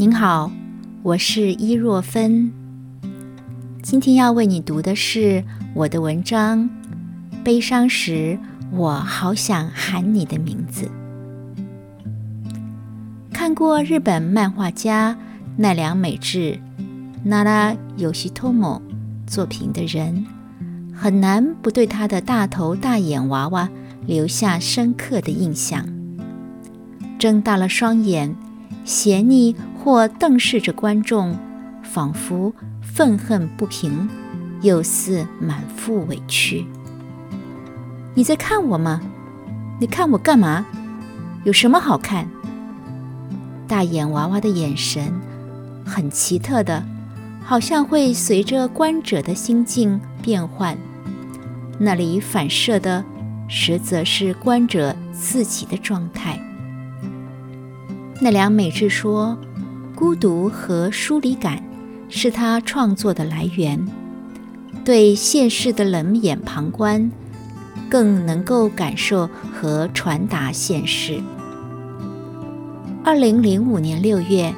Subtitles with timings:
[0.00, 0.52] 您好，
[1.02, 2.52] 我是伊若芬。
[3.82, 5.42] 今天要为你读的是
[5.74, 6.60] 我的文章
[7.42, 8.38] 《悲伤时，
[8.70, 10.88] 我好想喊你的名字》。
[13.32, 15.18] 看过日本漫画家
[15.56, 16.60] 奈良美智
[17.26, 18.80] （Nara Yoshitomo）
[19.26, 20.24] 作品的人，
[20.94, 23.68] 很难不对他的大头大眼娃娃
[24.06, 25.84] 留下深刻的印象。
[27.18, 28.36] 睁大了双眼，
[28.84, 29.56] 斜睨。
[29.82, 31.36] 或瞪视着观众，
[31.82, 34.08] 仿佛愤恨不平，
[34.60, 36.66] 又似满腹委屈。
[38.14, 39.00] 你在看我吗？
[39.80, 40.66] 你看我干嘛？
[41.44, 42.28] 有什么好看？
[43.68, 45.12] 大眼娃娃的眼神
[45.86, 46.84] 很奇特的，
[47.44, 50.76] 好像会随着观者的心境变换。
[51.78, 53.04] 那里反射的，
[53.46, 56.38] 实则是观者自己的状态。
[58.20, 59.38] 奈良美智说。
[59.98, 61.60] 孤独和疏离感
[62.08, 63.84] 是他创作的来源。
[64.84, 67.10] 对现实的冷眼旁观，
[67.90, 71.20] 更能够感受和传达现实。
[73.02, 74.54] 二零零五年六月，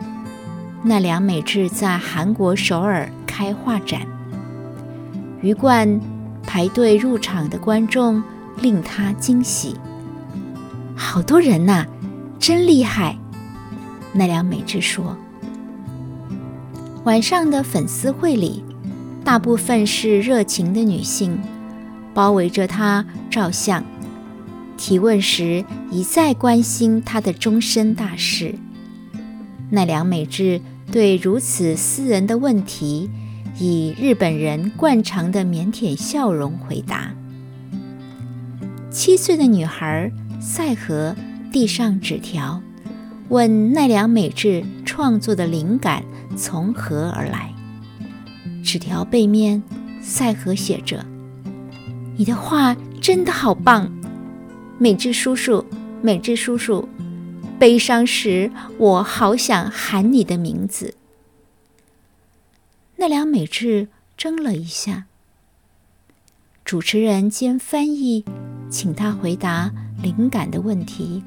[0.82, 4.02] 奈良美智在韩国首尔开画展，
[5.40, 5.98] 鱼贯
[6.42, 8.22] 排队入场的观众
[8.58, 9.74] 令他惊喜。
[10.94, 11.86] 好多人呐，
[12.38, 13.16] 真厉害！
[14.12, 15.16] 奈良美智说。
[17.04, 18.62] 晚上的粉丝会里，
[19.24, 21.38] 大部分是热情的女性，
[22.12, 23.82] 包围着他照相。
[24.76, 28.54] 提问时一再关心他的终身大事。
[29.70, 30.60] 奈良美智
[30.92, 33.08] 对如此私人的问题，
[33.58, 37.14] 以日本人惯常的腼腆笑容回答。
[38.90, 41.16] 七岁的女孩赛和
[41.50, 42.60] 递上纸条，
[43.30, 46.04] 问奈良美智创作的灵感。
[46.36, 47.52] 从何而来？
[48.62, 49.62] 纸条背面，
[50.02, 51.04] 赛和写着
[52.16, 53.90] ：“你的画真的好棒，
[54.78, 55.64] 美智叔叔，
[56.02, 56.88] 美智叔叔。
[57.58, 60.94] 悲伤时，我好想喊你的名字。”
[62.96, 65.06] 奈良美智怔了一下。
[66.64, 68.24] 主持人兼翻译，
[68.70, 69.72] 请他回答
[70.02, 71.22] 灵感的问题。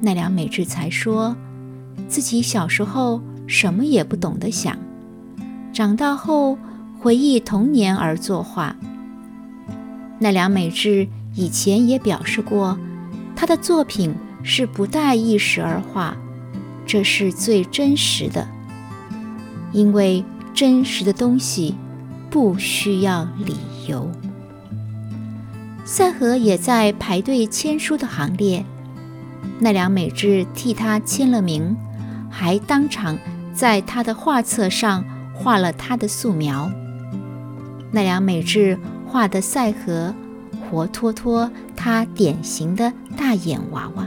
[0.00, 1.36] 奈良美智才说
[2.08, 3.20] 自己小时候。
[3.52, 4.78] 什么也不懂得想，
[5.74, 6.56] 长大后
[6.98, 8.74] 回忆童年而作画。
[10.18, 12.78] 奈良美智以前也表示过，
[13.36, 16.16] 他的作品是不带一时而画，
[16.86, 18.48] 这是最真实的，
[19.70, 20.24] 因为
[20.54, 21.74] 真实的东西
[22.30, 23.54] 不需要理
[23.86, 24.10] 由。
[25.84, 28.64] 赛和也在排队签书的行列，
[29.58, 31.76] 奈良美智替他签了名，
[32.30, 33.18] 还当场。
[33.54, 35.04] 在他的画册上
[35.34, 36.70] 画了他的素描。
[37.90, 40.14] 奈良美智画的赛和，
[40.70, 44.06] 活脱脱他典型的大眼娃娃。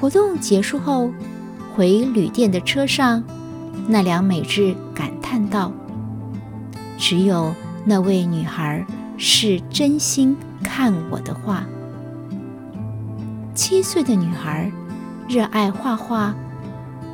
[0.00, 1.10] 活动结束后，
[1.74, 3.22] 回旅店的车上，
[3.88, 5.72] 奈良美智感叹道
[6.96, 7.52] ：“只有
[7.84, 8.84] 那位女孩
[9.16, 11.64] 是真心看我的画。
[13.54, 14.70] 七岁的女孩，
[15.28, 16.34] 热爱画画。”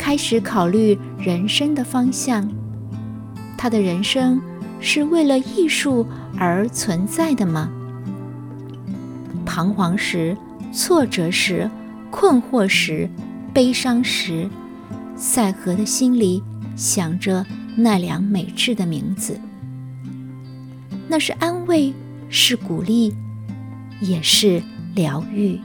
[0.00, 2.48] 开始考虑人生的方向。
[3.58, 4.40] 他的人生
[4.80, 6.06] 是为了艺术
[6.38, 7.70] 而存在的吗？
[9.44, 10.34] 彷徨时、
[10.72, 11.70] 挫折时、
[12.10, 13.10] 困惑时、
[13.52, 14.48] 悲伤时，
[15.14, 16.42] 赛和的心里
[16.74, 17.44] 想着
[17.76, 19.38] 奈良美智的名字。
[21.08, 21.92] 那是安慰，
[22.30, 23.14] 是鼓励，
[24.00, 24.62] 也是
[24.94, 25.60] 疗愈。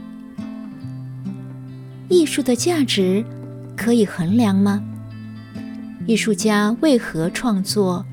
[2.09, 3.25] 艺术的价值。
[3.75, 4.83] 可以衡量吗？
[6.07, 8.05] 艺术家为何创作？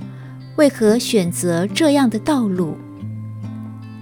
[0.57, 2.77] 为何选择这样的道路？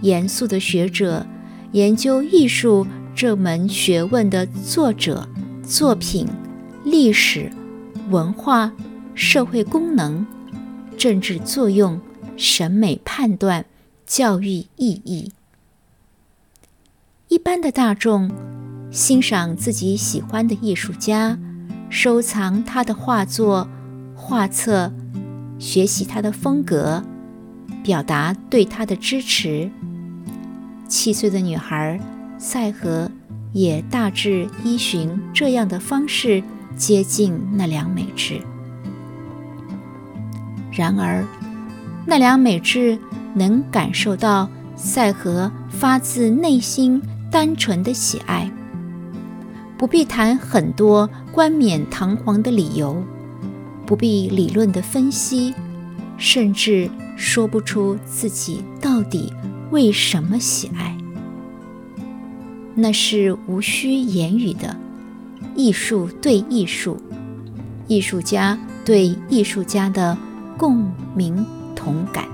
[0.03, 1.26] 严肃的学者，
[1.72, 5.28] 研究艺术这门学问的作者、
[5.62, 6.26] 作品、
[6.85, 7.50] 历史、
[8.08, 8.73] 文化、
[9.14, 10.26] 社会功能、
[10.96, 12.00] 政治作用、
[12.37, 13.64] 审美判断、
[14.06, 15.32] 教育意义。
[17.29, 18.31] 一般的大众
[18.90, 21.38] 欣赏自己喜欢的艺术家。
[21.90, 23.69] 收藏他的画作、
[24.14, 24.92] 画册，
[25.58, 27.02] 学习他的风格，
[27.82, 29.69] 表达对他的支持。
[30.88, 32.00] 七岁的女孩
[32.38, 33.10] 赛和
[33.52, 36.42] 也大致依循这样的方式
[36.76, 38.40] 接近奈良美智。
[40.72, 41.25] 然而，
[42.06, 42.96] 奈良美智
[43.34, 48.48] 能感受到赛和发自内心单纯的喜爱。
[49.81, 53.03] 不必谈很多冠冕堂皇的理由，
[53.87, 55.55] 不必理论的分析，
[56.19, 59.32] 甚至说不出自己到底
[59.71, 60.94] 为什么喜爱。
[62.75, 64.77] 那是无需言语的，
[65.56, 67.00] 艺术对艺术，
[67.88, 70.15] 艺术家对艺术家的
[70.59, 71.43] 共鸣
[71.75, 72.26] 同感，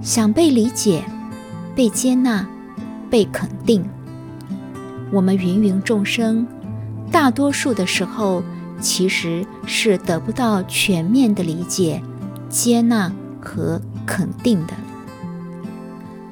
[0.00, 1.04] 想被理解、
[1.76, 2.48] 被接纳、
[3.10, 3.84] 被肯定。
[5.12, 6.46] 我们芸芸众生，
[7.10, 8.42] 大多数的时候
[8.80, 12.00] 其实是得不到全面的理解、
[12.48, 14.74] 接纳和肯定的，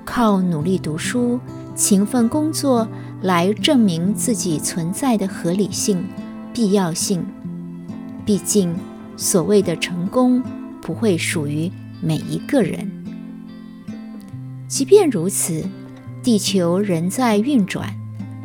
[0.05, 1.41] 靠努力读书。
[1.75, 2.89] 勤奋工作
[3.23, 6.05] 来证明自己存在的合理性、
[6.53, 7.25] 必要性。
[8.27, 8.75] 毕竟，
[9.17, 10.43] 所谓的成功
[10.83, 11.71] 不会属于
[12.01, 12.91] 每一个人。
[14.67, 15.65] 即便如此，
[16.21, 17.95] 地球仍在运转，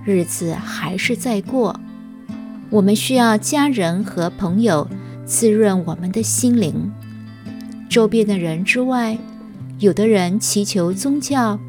[0.05, 1.79] 日子还是在过。
[2.69, 4.87] 我们需要家人和朋友
[5.25, 6.91] 滋润我们的心灵。
[7.89, 9.17] 周边的人之外，
[9.79, 11.59] 有的人祈求宗教。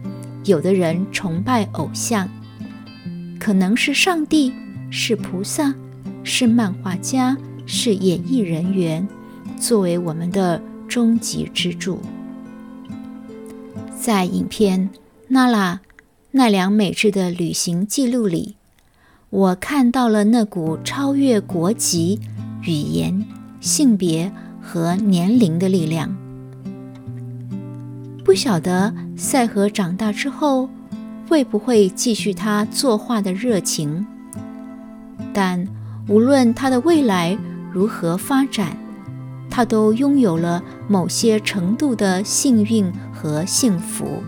[0.45, 2.29] 有的人崇拜偶像，
[3.41, 4.53] 可能是上帝，
[4.91, 5.75] 是菩萨，
[6.23, 7.35] 是漫画家，
[7.65, 9.09] 是演艺人员，
[9.59, 11.99] 作为我们的终极支柱。
[13.99, 14.91] 在影片
[15.29, 15.81] 《娜拉
[16.37, 18.57] 奈良美智的旅行记录》里，
[19.31, 22.19] 我看到了那股超越国籍、
[22.63, 23.25] 语言、
[23.61, 26.13] 性别和年龄的力量。
[28.25, 30.69] 不晓得赛和长大之后
[31.29, 34.05] 会不会继续他作画的热情，
[35.33, 35.65] 但
[36.09, 37.39] 无论他的未来
[37.71, 38.77] 如何发展，
[39.49, 44.21] 他都拥有了某些程度的幸运和幸福。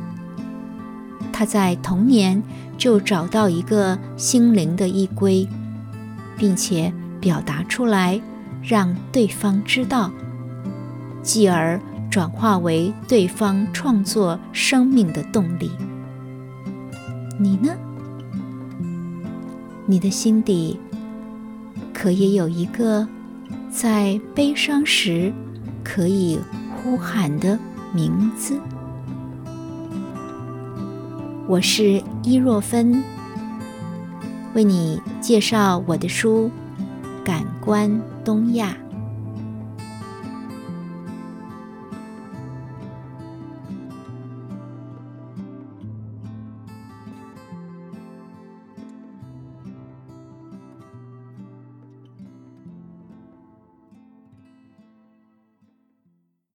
[1.38, 2.42] 他在童年
[2.78, 5.46] 就找到一个心灵的依归，
[6.38, 6.90] 并且
[7.20, 8.18] 表达出来，
[8.62, 10.10] 让对方知道，
[11.22, 11.78] 继而。
[12.08, 15.70] 转化为对方创作生命的动力。
[17.38, 17.74] 你呢？
[19.84, 20.80] 你的心底
[21.92, 23.06] 可也有一个
[23.70, 25.30] 在悲伤时
[25.84, 26.38] 可以
[26.74, 27.58] 呼喊的
[27.92, 28.58] 名字？
[31.48, 33.04] 我是伊若芬，
[34.54, 36.50] 为你介绍我的书
[37.24, 38.76] 《感官东亚》。